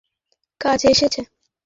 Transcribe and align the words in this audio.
প্রত্যেকেই 0.03 0.61
কাজে 0.61 0.87
এসেছে। 0.93 1.21